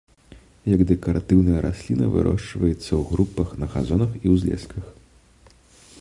[0.73, 4.85] Як дэкаратыўная расліна вырошчваецца ў групах на газонах і ўзлесках.